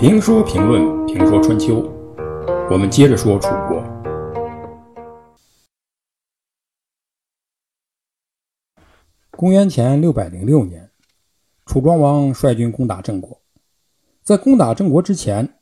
[0.00, 1.82] 评书评论评说春秋，
[2.70, 3.84] 我们接着说楚国。
[9.32, 10.90] 公元前六百零六年，
[11.66, 13.42] 楚庄王率军攻打郑国。
[14.22, 15.60] 在攻打郑国之前，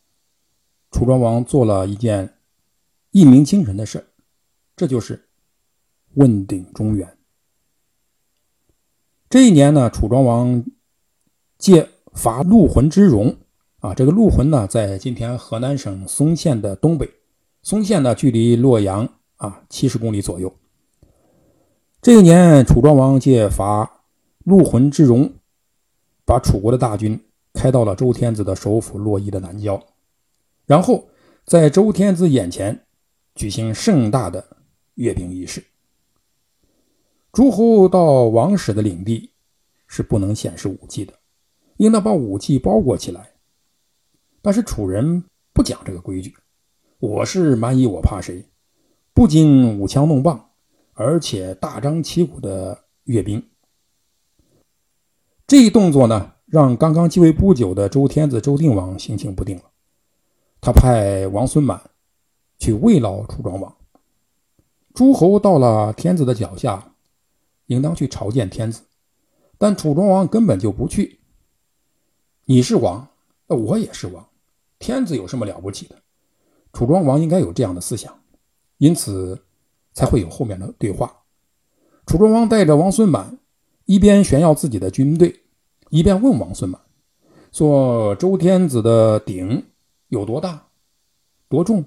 [0.92, 2.38] 楚庄王做了一件
[3.10, 4.06] 一鸣惊人的事
[4.76, 5.28] 这就是
[6.14, 7.18] 问鼎中原。
[9.28, 10.64] 这一年呢，楚庄王
[11.58, 13.36] 借伐陆浑之戎
[13.80, 17.08] 啊，这个陆浑呢，在今天河南省嵩县的东北，
[17.62, 20.52] 嵩县呢距离洛阳啊七十公里左右。
[22.02, 24.02] 这一年，楚庄王借伐
[24.44, 25.32] 陆浑之戎，
[26.24, 27.20] 把楚国的大军
[27.52, 29.80] 开到了周天子的首府洛邑的南郊，
[30.66, 31.08] 然后
[31.44, 32.84] 在周天子眼前
[33.36, 34.44] 举行盛大的
[34.94, 35.64] 阅兵仪式。
[37.30, 39.30] 诸侯到王室的领地
[39.86, 41.14] 是不能显示武器的，
[41.76, 43.30] 应当把武器包裹起来。
[44.48, 46.34] 但是楚人不讲这个规矩，
[47.00, 48.46] 我是蛮夷，我怕谁？
[49.12, 50.52] 不仅舞枪弄棒，
[50.94, 53.46] 而且大张旗鼓的阅兵。
[55.46, 59.64] 这一动作呢，让刚刚继位不久的周天子周定王心情不定了。
[60.62, 61.90] 他派王孙满
[62.58, 63.76] 去慰劳楚庄王。
[64.94, 66.94] 诸侯到了天子的脚下，
[67.66, 68.80] 应当去朝见天子，
[69.58, 71.20] 但楚庄王根本就不去。
[72.46, 73.06] 你是王，
[73.48, 74.26] 我也是王。
[74.78, 75.96] 天子有什么了不起的？
[76.72, 78.22] 楚庄王应该有这样的思想，
[78.76, 79.44] 因此
[79.94, 81.22] 才会有后面的对话。
[82.06, 83.38] 楚庄王带着王孙满，
[83.86, 85.44] 一边炫耀自己的军队，
[85.90, 86.80] 一边问王孙满
[87.52, 89.64] 说：“周天子的鼎
[90.08, 90.68] 有多大，
[91.48, 91.84] 多重？”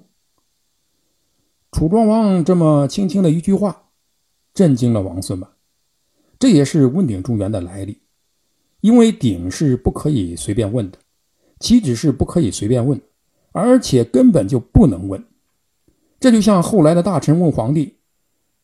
[1.72, 3.90] 楚庄王这么轻轻的一句话，
[4.52, 5.48] 震惊了王孙满。
[6.38, 8.02] 这也是问鼎中原的来历，
[8.80, 10.98] 因为鼎是不可以随便问的。
[11.62, 13.00] 岂止是不可以随便问，
[13.52, 15.24] 而且根本就不能问。
[16.18, 17.98] 这就像后来的大臣问皇帝：“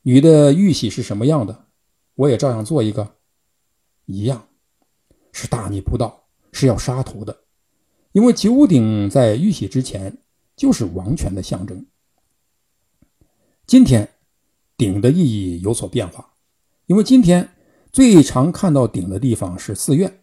[0.02, 1.66] 女的玉玺是什么样的？”
[2.16, 3.14] 我也照样做一个，
[4.06, 4.48] 一样，
[5.30, 7.38] 是大逆不道，是要杀头的。
[8.10, 10.18] 因为九鼎在玉玺之前
[10.56, 11.86] 就是王权的象征。
[13.64, 14.08] 今天，
[14.76, 16.32] 鼎的意义有所变化，
[16.86, 17.48] 因为今天
[17.92, 20.20] 最常看到鼎的地方是寺院，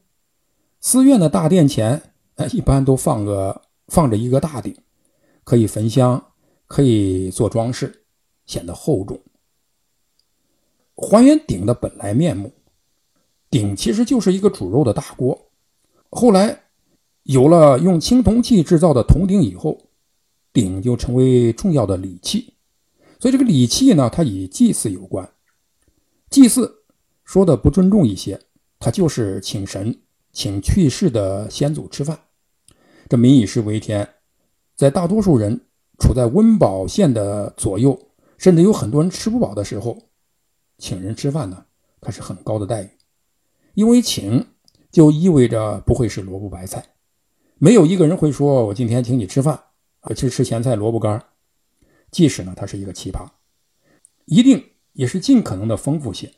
[0.82, 2.12] 寺院的大殿前。
[2.36, 4.76] 哎，一般都放个放着一个大鼎，
[5.46, 6.22] 可以焚香，
[6.68, 8.04] 可以做装饰，
[8.46, 9.18] 显得厚重。
[10.96, 12.52] 还原鼎的本来面目，
[13.50, 15.50] 鼎其实就是一个煮肉的大锅。
[16.10, 16.64] 后来
[17.24, 19.90] 有了用青铜器制造的铜鼎以后，
[20.52, 22.54] 鼎就成为重要的礼器。
[23.18, 25.30] 所以这个礼器呢，它与祭祀有关。
[26.30, 26.84] 祭祀
[27.24, 28.42] 说的不尊重一些，
[28.78, 29.98] 它就是请神。
[30.34, 32.25] 请去世的先祖吃饭，
[33.08, 34.08] 这民以食为天，
[34.76, 35.60] 在大多数人
[36.00, 38.00] 处在温饱线的左右，
[38.38, 39.98] 甚至有很多人吃不饱的时候，
[40.78, 41.66] 请人吃饭呢，
[42.02, 42.90] 它是很高的待遇，
[43.74, 44.46] 因为请
[44.92, 46.84] 就意味着不会是萝卜白菜，
[47.58, 49.60] 没有一个人会说我今天请你吃饭，
[50.02, 51.24] 我去吃咸菜萝卜干，
[52.12, 53.28] 即使呢他是一个奇葩，
[54.26, 56.34] 一定也是尽可能的丰富些，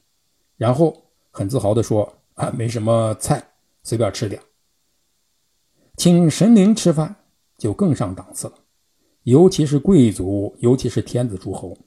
[0.57, 3.43] 然后很自豪的说啊没什么菜。
[3.83, 4.41] 随便吃点，
[5.97, 7.15] 请神灵吃饭
[7.57, 8.53] 就更上档次了。
[9.23, 11.77] 尤其是贵族，尤其是天子诸侯，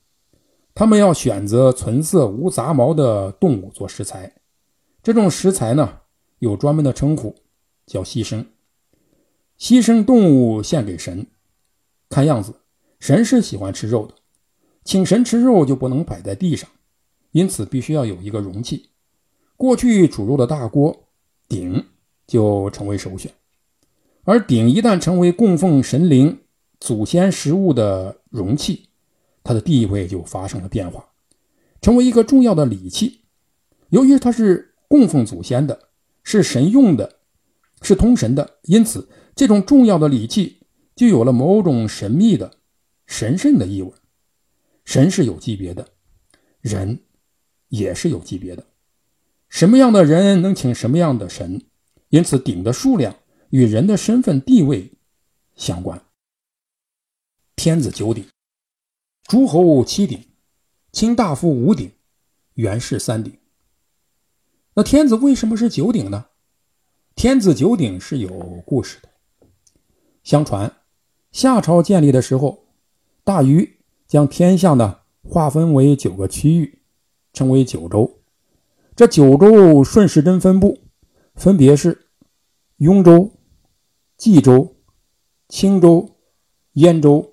[0.75, 4.35] 他们要选择纯色无杂毛的动物做食材。
[5.03, 6.01] 这种食材呢，
[6.41, 7.35] 有专门的称呼，
[7.87, 8.45] 叫牺牲。
[9.59, 11.27] 牺牲动物献给神，
[12.09, 12.55] 看样子
[12.99, 14.15] 神是喜欢吃肉的。
[14.85, 16.69] 请神吃肉就不能摆在地上，
[17.31, 18.91] 因此必须要有一个容器。
[19.57, 21.05] 过去煮肉的大锅。
[21.49, 21.85] 鼎
[22.29, 23.29] 就成为首选，
[24.25, 26.41] 而鼎一旦成为供奉神灵、
[26.79, 28.89] 祖先食物的容器，
[29.43, 31.09] 它的地位就发生了变化，
[31.81, 33.23] 成为一个重要的礼器。
[33.89, 35.89] 由于它是供奉祖先的，
[36.23, 37.19] 是神用的，
[37.83, 40.61] 是通神的，因此这种重要的礼器
[40.95, 42.59] 就有了某种神秘的、
[43.07, 43.91] 神圣的意味。
[44.85, 45.89] 神是有级别的，
[46.61, 47.01] 人
[47.69, 48.67] 也是有级别的。
[49.49, 51.63] 什么样的人能请什么样的神，
[52.11, 53.17] 因此鼎的数量
[53.51, 54.93] 与人的身份地位
[55.55, 56.03] 相关。
[57.57, 58.27] 天子九鼎，
[59.25, 60.25] 诸侯七鼎，
[60.93, 61.93] 卿大夫五鼎，
[62.55, 63.37] 元氏三鼎。
[64.75, 66.27] 那天子为什么是九鼎呢？
[67.15, 68.31] 天子九鼎是有
[68.65, 69.09] 故事的。
[70.23, 70.73] 相传，
[71.33, 72.67] 夏朝建立的时候，
[73.25, 76.83] 大禹将天下呢划分为九个区域，
[77.33, 78.21] 称为九州。
[78.95, 80.79] 这九州顺时针分布，
[81.35, 82.07] 分别是
[82.77, 83.33] 雍州、
[84.21, 84.77] 冀州、
[85.49, 86.07] 青州、
[86.75, 87.33] 燕州、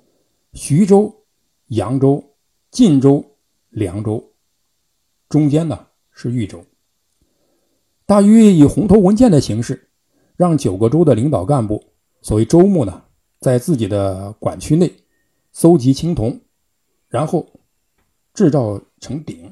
[0.53, 1.25] 徐州、
[1.65, 2.23] 扬州、
[2.71, 3.35] 晋州、
[3.71, 4.31] 凉州，
[5.27, 6.63] 中间呢是豫州。
[8.05, 9.89] 大禹以红头文件的形式，
[10.37, 11.83] 让九个州的领导干部，
[12.21, 13.03] 所谓州牧呢，
[13.41, 14.89] 在自己的管区内
[15.51, 16.39] 搜集青铜，
[17.09, 17.51] 然后
[18.33, 19.51] 制造成鼎，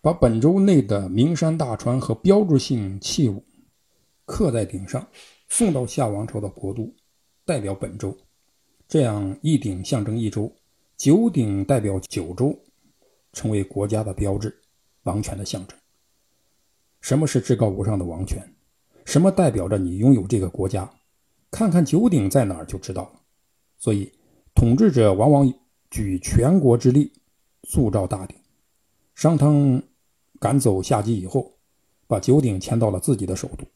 [0.00, 3.42] 把本州内的名山大川和标志性器物
[4.24, 5.04] 刻在鼎上，
[5.52, 6.90] 送到夏王朝的国都。
[7.44, 8.16] 代表本州，
[8.88, 10.50] 这样一鼎象征一州，
[10.96, 12.58] 九鼎代表九州，
[13.34, 14.56] 成为国家的标志，
[15.02, 15.76] 王权的象征。
[17.02, 18.42] 什么是至高无上的王权？
[19.04, 20.90] 什么代表着你拥有这个国家？
[21.50, 23.20] 看看九鼎在哪儿就知道了。
[23.76, 24.10] 所以，
[24.54, 25.52] 统治者往往
[25.90, 27.12] 举全国之力
[27.64, 28.34] 塑造大鼎。
[29.14, 29.82] 商汤
[30.40, 31.58] 赶走夏姬以后，
[32.06, 33.66] 把九鼎迁到了自己的首都。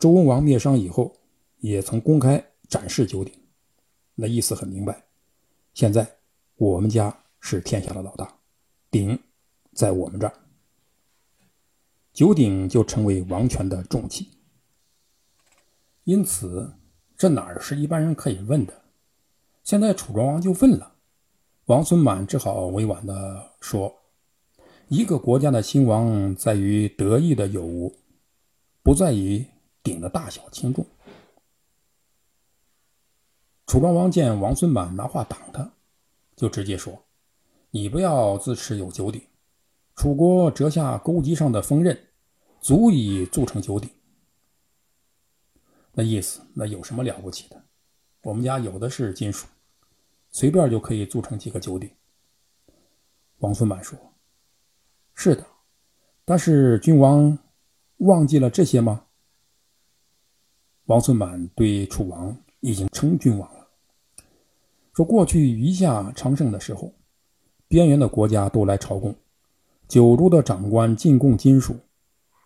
[0.00, 1.14] 周文王灭商以后，
[1.58, 2.44] 也曾公开。
[2.70, 3.34] 展示九鼎，
[4.14, 5.04] 那意思很明白。
[5.74, 6.08] 现在
[6.54, 8.32] 我们家是天下的老大，
[8.92, 9.18] 鼎
[9.72, 10.32] 在我们这儿，
[12.12, 14.28] 九鼎就成为王权的重器。
[16.04, 16.72] 因此，
[17.16, 18.82] 这哪儿是一般人可以问的？
[19.64, 20.94] 现在楚庄王就问了，
[21.64, 23.92] 王孙满只好委婉的说
[24.86, 27.96] ：“一个国家的兴亡在于得意的有无，
[28.84, 29.44] 不在于
[29.82, 30.86] 鼎的大小轻重。”
[33.66, 35.72] 楚庄王见王孙满拿话挡他，
[36.34, 37.04] 就直接说
[37.70, 39.22] ：“你不要自持有九鼎，
[39.94, 42.08] 楚国折下钩机上的锋刃，
[42.60, 43.88] 足以铸成九鼎。
[45.92, 47.62] 那意思，那有什么了不起的？
[48.22, 49.46] 我们家有的是金属，
[50.30, 51.88] 随便就可以铸成几个九鼎。”
[53.38, 53.96] 王孙满说
[55.14, 55.46] ：“是的，
[56.24, 57.38] 但是君王
[57.98, 59.06] 忘记了这些吗？”
[60.90, 63.68] 王孙满对楚王已经称君王了。
[64.92, 66.92] 说过去余下昌盛的时候，
[67.68, 69.14] 边缘的国家都来朝贡，
[69.86, 71.76] 九州的长官进贡金属，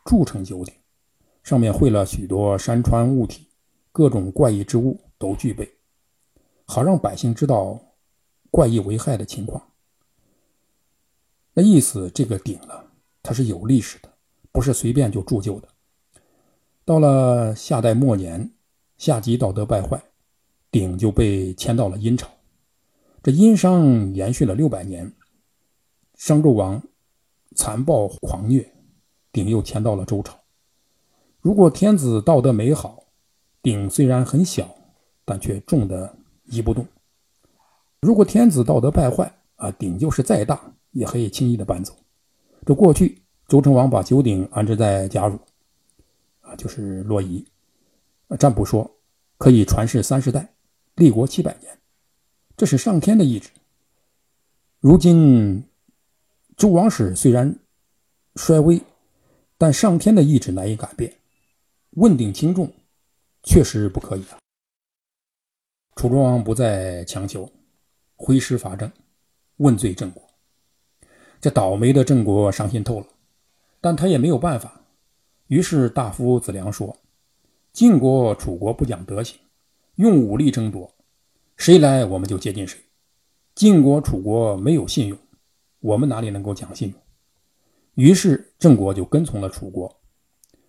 [0.05, 0.75] 铸成九鼎，
[1.43, 3.47] 上面绘了许多山川物体，
[3.91, 5.79] 各种怪异之物都具备，
[6.67, 7.81] 好让百姓知道
[8.51, 9.71] 怪异危害的情况。
[11.55, 12.85] 那意思，这个鼎呢，
[13.23, 14.13] 它是有历史的，
[14.53, 15.69] 不是随便就铸就的。
[16.85, 18.53] 到了夏代末年，
[18.99, 20.03] 夏姬道德败坏。
[20.71, 22.29] 鼎就被迁到了殷朝，
[23.23, 25.13] 这殷商延续了六百年。
[26.17, 26.83] 商纣王
[27.55, 28.75] 残暴狂虐，
[29.31, 30.37] 鼎又迁到了周朝。
[31.41, 33.05] 如果天子道德美好，
[33.63, 34.69] 鼎虽然很小，
[35.25, 36.13] 但却重的
[36.47, 36.85] 移不动；
[38.01, 41.95] 如果天子道德败坏，啊，鼎就是再大也可以轻易的搬走。
[42.67, 45.39] 这过去周成王把九鼎安置在贾汝，
[46.57, 47.47] 就是洛邑，
[48.39, 48.99] 占卜说
[49.39, 50.55] 可以传世三十代。
[50.97, 51.77] 立国七百年，
[52.57, 53.51] 这是上天的意志。
[54.79, 55.65] 如今
[56.57, 57.59] 周王室虽然
[58.37, 58.81] 衰微，
[59.59, 61.13] 但上天的意志难以改变。
[61.97, 62.73] 问鼎轻重，
[63.43, 64.39] 确实不可以啊。
[65.97, 67.51] 楚庄王不再强求，
[68.15, 68.89] 挥师伐郑，
[69.57, 70.23] 问罪郑国。
[71.41, 73.07] 这倒霉的郑国伤心透了，
[73.81, 74.84] 但他也没有办法。
[75.49, 76.97] 于是大夫子良说
[77.73, 79.39] ：“晋国、楚国不讲德行。”
[79.97, 80.93] 用武力争夺，
[81.57, 82.81] 谁来我们就接近谁。
[83.55, 85.17] 晋国、楚国没有信用，
[85.79, 87.01] 我们哪里能够讲信用？
[87.95, 90.01] 于是郑国就跟从了楚国。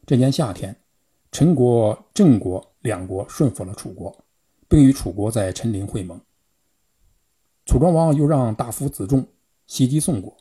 [0.06, 0.76] 这年夏天，
[1.32, 4.16] 陈国、郑国两国顺服了楚国，
[4.68, 6.22] 并与楚国在陈陵会盟。
[7.66, 9.28] 楚庄王又让大夫子仲
[9.66, 10.38] 袭击宋国。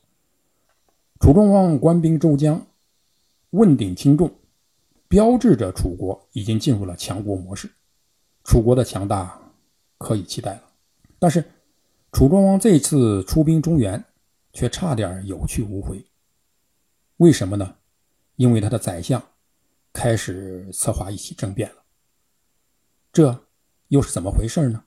[1.20, 2.66] 楚庄王官兵周江，
[3.54, 4.28] 问鼎轻重，
[5.06, 7.70] 标志着楚国已经进入了强国模式。
[8.42, 9.40] 楚国的强大
[9.96, 10.62] 可以期待了，
[11.20, 11.44] 但是
[12.10, 14.04] 楚庄王这次出兵中原
[14.52, 16.04] 却差点有去无回。
[17.18, 17.76] 为什么呢？
[18.34, 19.22] 因为他的宰相
[19.92, 21.84] 开始策划一起政变了。
[23.12, 23.46] 这
[23.86, 24.84] 又是怎么回事呢？